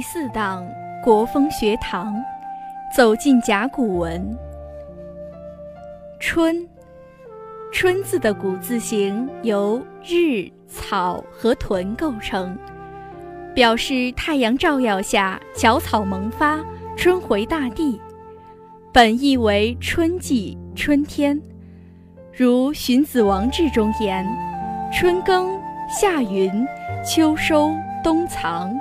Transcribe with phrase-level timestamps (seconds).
[0.00, 0.66] 第四档
[1.04, 2.14] 国风学堂，
[2.96, 4.34] 走进甲骨文。
[6.18, 6.66] 春，
[7.70, 12.56] 春字的古字形由日、草和屯构成，
[13.54, 16.58] 表示太阳照耀下小草萌发，
[16.96, 18.00] 春回大地。
[18.94, 21.38] 本意为春季、春天。
[22.32, 24.26] 如《荀子·王志》中言
[24.90, 26.66] ：“春耕，夏耘，
[27.04, 27.70] 秋收，
[28.02, 28.74] 冬藏。”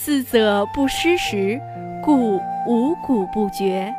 [0.00, 1.60] 四则不失时，
[2.04, 2.36] 故
[2.68, 3.92] 五谷不绝。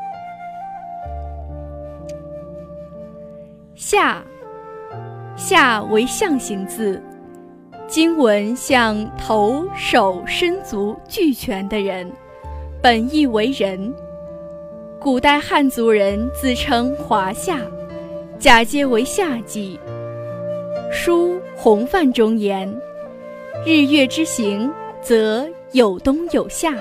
[3.75, 4.23] 夏，
[5.35, 7.03] 夏为象形字，
[7.85, 12.09] 经文像头、手、身足俱全的人，
[12.81, 13.93] 本意为人。
[15.01, 17.59] 古代汉族人自称华夏，
[18.39, 19.77] 假借为夏季。
[20.93, 22.73] 书《洪范》中言
[23.67, 26.73] ：“日月之行，则。”有冬有夏，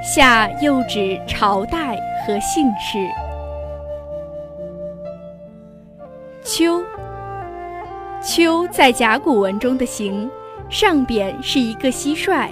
[0.00, 3.04] 夏又指朝代和姓氏。
[6.44, 6.80] 秋，
[8.22, 10.30] 秋在甲骨文中的形，
[10.68, 12.48] 上边是一个蟋蟀，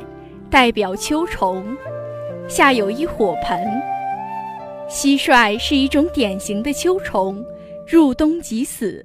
[0.51, 1.65] 代表秋虫，
[2.49, 3.65] 下有一火盆。
[4.89, 7.45] 蟋蟀是一种典型的秋虫，
[7.87, 9.05] 入冬即死。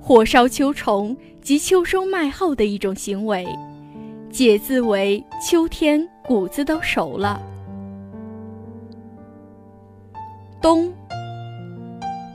[0.00, 3.44] 火烧秋虫即秋收麦后的一种行为。
[4.38, 7.42] 解字为秋天谷子都熟了。
[10.62, 10.94] 冬，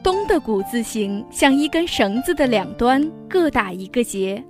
[0.03, 4.43] 冬的谷字形像一根绳子的两端各打一个结，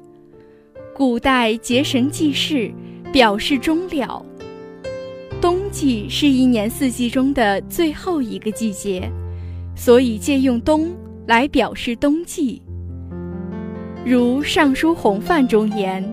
[0.95, 2.73] 古代结绳记事，
[3.11, 4.25] 表示终了。
[5.39, 9.07] 冬季是一年四季中的最后一个季节，
[9.75, 10.89] 所以借用冬
[11.27, 12.63] 来表示冬季。
[14.03, 16.03] 如《尚书洪范》中言。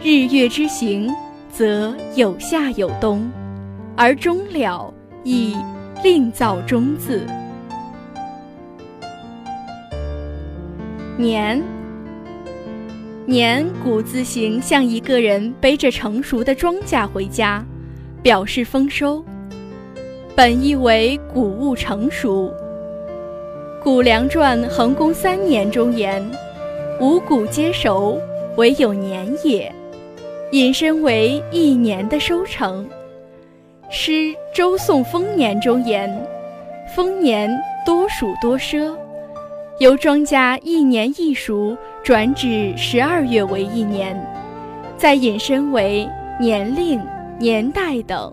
[0.00, 1.12] 日月之行，
[1.50, 3.28] 则有夏有冬，
[3.96, 4.94] 而终了
[5.24, 5.56] 亦
[6.04, 7.26] 另造终字。
[11.16, 11.60] 年，
[13.26, 17.66] 年古字形像一个人背着成熟的庄稼回家，
[18.22, 19.24] 表示丰收。
[20.36, 22.52] 本意为谷物成熟。
[23.82, 26.24] 《谷梁传·衡公三年》中言
[27.02, 28.20] ：“五谷皆熟，
[28.56, 29.74] 唯有年也。”
[30.52, 32.88] 引申为一年的收成。
[33.90, 34.12] 诗
[34.54, 36.10] 《周颂丰年》中言
[36.96, 37.50] ：“丰年
[37.84, 38.96] 多暑多奢，
[39.78, 44.18] 由庄稼一年一熟转指十二月为一年，
[44.96, 46.08] 再引申为
[46.40, 46.98] 年龄、
[47.38, 48.32] 年代等。”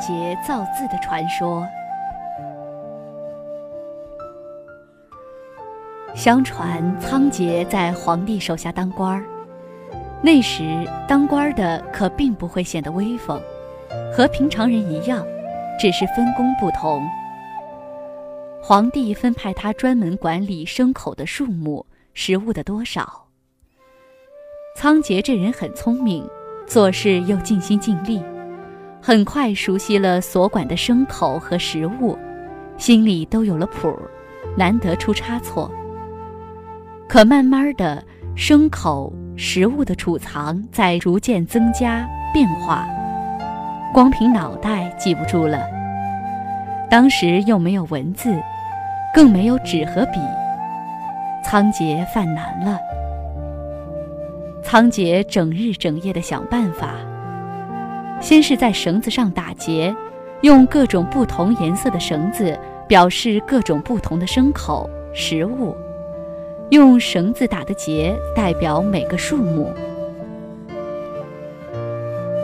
[0.00, 1.66] 仓颉造字的传说。
[6.14, 9.24] 相传仓颉在皇帝手下当官儿，
[10.22, 13.40] 那时当官的可并不会显得威风，
[14.12, 15.24] 和平常人一样，
[15.78, 17.06] 只是分工不同。
[18.62, 23.26] 皇帝分派他专门管理牲口的数目、食物的多少。
[24.76, 26.26] 仓颉这人很聪明，
[26.66, 28.22] 做事又尽心尽力。
[29.02, 32.18] 很快熟悉了所管的牲口和食物，
[32.76, 33.98] 心里都有了谱，
[34.56, 35.70] 难得出差错。
[37.08, 38.04] 可慢慢的，
[38.36, 42.86] 牲口食物的储藏在逐渐增加变化，
[43.94, 45.58] 光凭脑袋记不住了。
[46.90, 48.38] 当时又没有文字，
[49.14, 50.20] 更没有纸和笔，
[51.42, 52.78] 仓颉犯难了。
[54.62, 56.90] 仓颉整日整夜的想办法。
[58.20, 59.94] 先是在绳子上打结，
[60.42, 65.74] 用各种不同颜色的绳子表示各种不同的牲口、食物，
[66.70, 69.72] 用绳子打的结代表每个数目。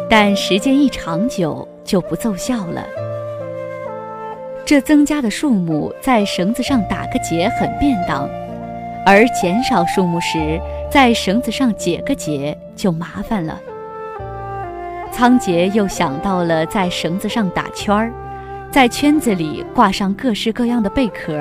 [0.09, 2.87] 但时间一长久就不奏效了，
[4.65, 8.29] 这增加的数目在绳子上打个结很便当，
[9.05, 13.61] 而减少数目时在绳子上解个结就麻烦了。
[15.17, 18.13] 仓颉又想到了在绳子上打圈儿，
[18.71, 21.33] 在圈子里挂上各式各样的贝壳，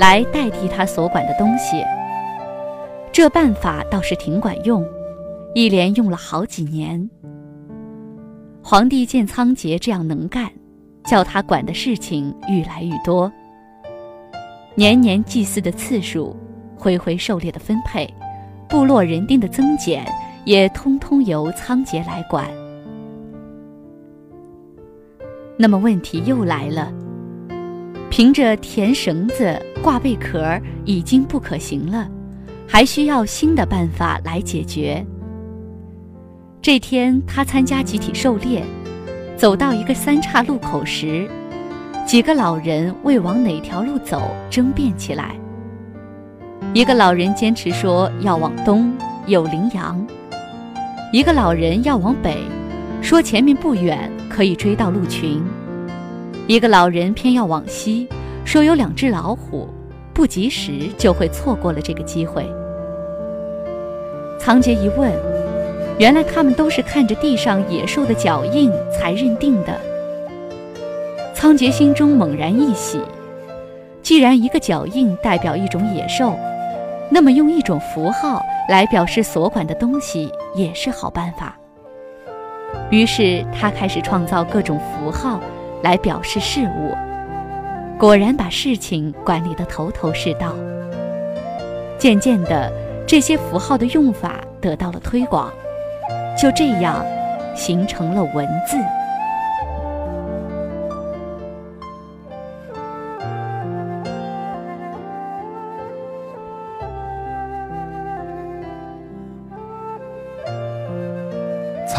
[0.00, 1.84] 来代替他所管的东西。
[3.12, 4.84] 这办法倒是挺管用，
[5.54, 7.08] 一连用了好几年。
[8.60, 10.50] 皇帝见仓颉这样能干。
[11.04, 13.30] 叫他管的事情愈来愈多，
[14.74, 16.36] 年年祭祀的次数，
[16.76, 18.12] 回回狩猎的分配，
[18.68, 20.04] 部落人丁的增减，
[20.44, 22.46] 也通通由仓颉来管。
[25.58, 26.92] 那么问题又来了，
[28.10, 32.08] 凭着填绳子、挂贝壳已经不可行了，
[32.66, 35.04] 还需要新的办法来解决。
[36.60, 38.62] 这天，他参加集体狩猎。
[39.34, 41.28] 走到一个三岔路口时，
[42.06, 45.34] 几个老人为往哪条路走争辩起来。
[46.72, 48.92] 一个老人坚持说要往东，
[49.26, 49.96] 有羚羊；
[51.12, 52.38] 一个老人要往北，
[53.02, 55.42] 说前面不远可以追到鹿群；
[56.46, 58.08] 一个老人偏要往西，
[58.44, 59.68] 说有两只老虎，
[60.14, 62.50] 不及时就会错过了这个机会。
[64.38, 65.12] 仓颉一问。
[65.98, 69.78] 原来他们都是看着地上野兽的脚印才认定的。
[71.34, 72.98] 仓颉心中猛然一喜，
[74.02, 76.34] 既然一个脚印代表一种野兽，
[77.10, 81.56] 那么用一种符号来表示所管的东西也是好办法。
[82.92, 85.40] 于是他开始创造各种符号
[85.82, 86.94] 来表示事物，
[87.98, 90.54] 果然把事情管理得头头是道。
[91.98, 92.70] 渐渐的，
[93.06, 95.50] 这些符号的用法得到了推广。
[96.38, 97.02] 就这样，
[97.56, 98.76] 形成了文字。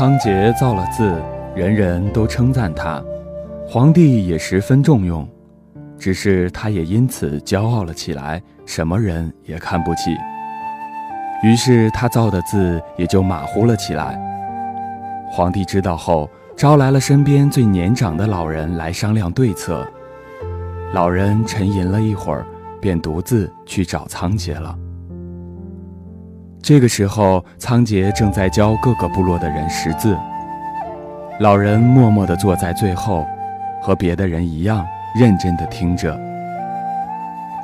[0.03, 1.15] 仓颉造了字，
[1.55, 3.01] 人人都称赞他，
[3.65, 5.25] 皇帝也十分重用。
[5.97, 10.13] 只是他也因此骄傲了起来，什么人也看不起。
[11.41, 14.21] 于是他造的字也就马虎了起来。
[15.31, 19.87] 皇帝知道后，招来了身边最年长的老人来商量对策。
[20.91, 22.45] 老人沉吟了一会儿，
[22.81, 24.77] 便独自去找仓颉了。
[26.63, 30.17] 这个时候，仓颉正在教各个部落的人识字。
[31.41, 33.27] 老人默默地坐在最后，
[33.81, 36.17] 和别的人一样认真地听着。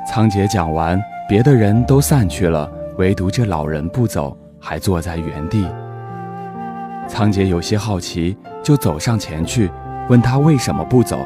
[0.05, 2.69] 仓颉讲完，别的人都散去了。
[2.97, 5.65] 唯独这老人不走，还坐在原地。
[7.07, 9.71] 仓颉有些好奇，就走上前去，
[10.09, 11.25] 问他为什么不走。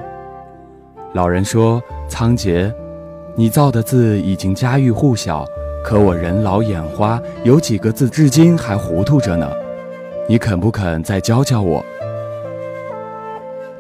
[1.14, 2.72] 老人说：“仓颉，
[3.36, 5.44] 你造的字已经家喻户晓，
[5.84, 9.52] 可我人老眼花，有几个字至今还糊涂着呢。
[10.28, 11.84] 你肯不肯再教教我？”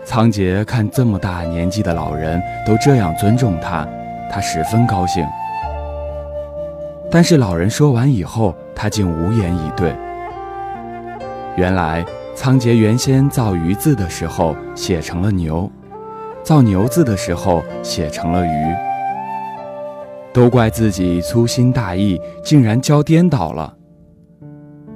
[0.04, 3.88] 仓颉看这么大年纪的老人都这样尊重他，
[4.30, 5.26] 他十分高兴。
[7.10, 9.96] 但是老人说完以后，他竟无言以对。
[11.56, 15.72] 原来仓颉原先造鱼字的时候写成了牛，
[16.44, 18.93] 造牛字的时候写成了鱼。
[20.34, 23.74] 都怪自己粗心大意，竟然教颠倒了。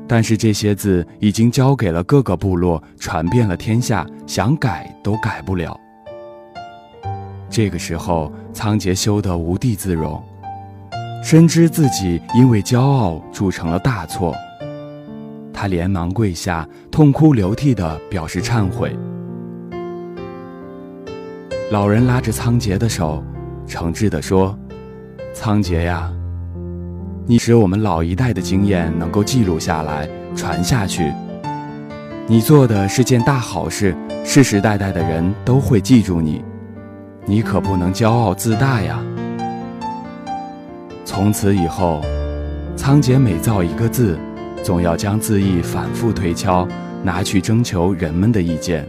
[0.08, 5.80] 但是这些字已经交给了各个部落，传遍了天下，想改都改不了。
[7.50, 10.22] 这个时候，仓颉羞得无地自容。
[11.24, 14.34] 深知自己因为骄傲铸成了大错，
[15.54, 18.98] 他连忙跪下，痛哭流涕地表示忏悔。
[21.70, 23.22] 老人拉着仓颉的手，
[23.66, 24.58] 诚挚地说
[25.40, 26.12] ：“仓颉呀，
[27.28, 31.14] 你使我们老一代的经验能够记录下来，传下去。
[32.26, 36.44] 你做的是件大好事，世世代代的人都会记住你。
[37.24, 39.00] 你可不能骄傲自大呀。”
[41.06, 42.02] 从此以后，
[42.76, 44.18] 仓颉每造一个字，
[44.64, 46.68] 总要将字意反复推敲，
[47.04, 48.88] 拿去征求人们的意见，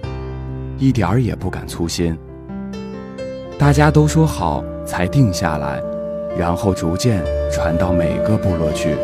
[0.78, 2.18] 一点儿也不敢粗心。
[3.58, 5.78] 大家都说好，才定下来，
[6.38, 8.94] 然后逐渐传到每个部落去。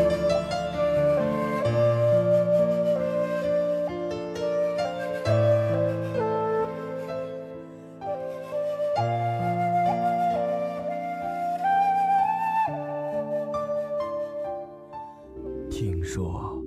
[15.68, 16.62] 听说，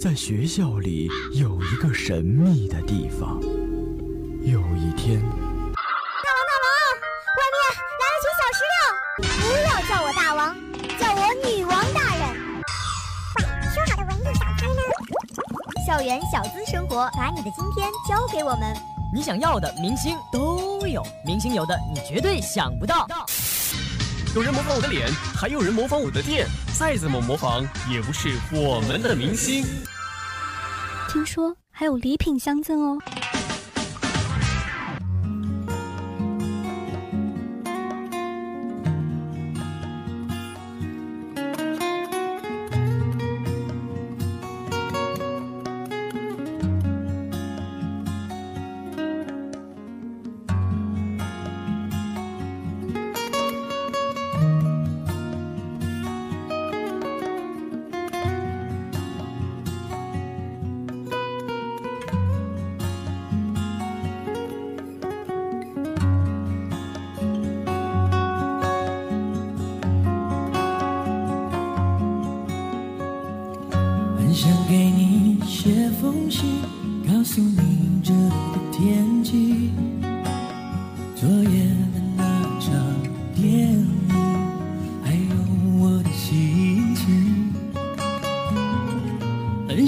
[0.00, 3.38] 在学校里有一个神秘的地方。
[4.42, 5.20] 有一天，
[15.96, 18.76] 校园小资生活，把你的今天交给我们。
[19.14, 23.06] 你想要的明星都有，明星有的你绝对想不到。
[24.34, 26.46] 有人模仿我的脸，还有人模仿我的店，
[26.78, 29.64] 再怎么模仿也不是我们的明星。
[31.08, 32.98] 听说还有礼品相赠哦。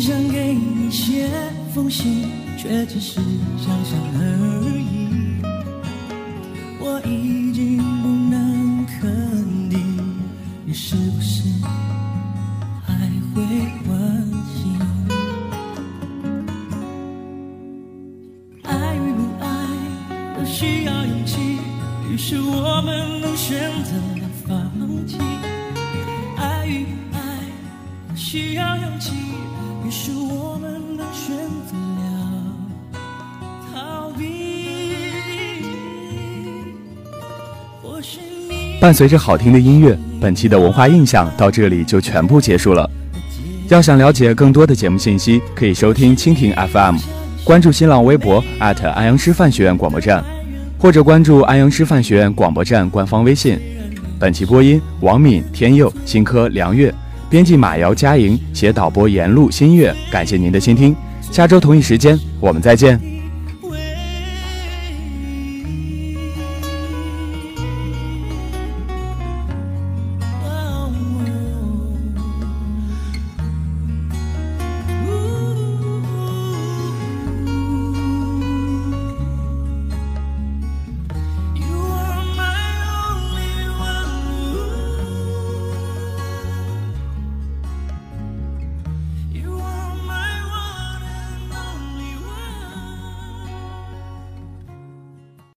[0.08, 1.28] 想给你写
[1.74, 3.20] 封信，却只是
[3.58, 4.22] 想想而
[4.80, 5.42] 已。
[6.80, 9.78] 我已经不能肯定，
[10.64, 11.42] 你是不是
[12.86, 12.94] 还
[13.34, 13.44] 会
[13.84, 13.98] 关
[14.54, 14.80] 心？
[18.62, 19.46] 爱与不爱
[20.38, 21.58] 都需要勇气，
[22.10, 25.18] 于是我们都选择了放弃。
[26.38, 27.20] 爱与不爱
[28.08, 29.12] 都需要勇气，
[29.90, 32.45] 是我们都选择了
[33.73, 34.25] 逃避。
[38.80, 42.88] 伴随着好听的音乐，本期的文化印象到这里就全部结束了。
[43.68, 46.97] 要想了解更多的节目信息，可以收听蜻蜓 FM，
[47.45, 50.25] 关注新浪微博安阳师范学院广播站，
[50.78, 53.59] 或者关注安阳师范学院广播站官方微信。
[54.18, 56.95] 本期播音：王敏、天佑、新科、梁月，
[57.30, 59.94] 编辑马瑶、佳莹，写导播：严璐、新月。
[60.11, 63.17] 感谢您的倾听，下周同一时间我们再见。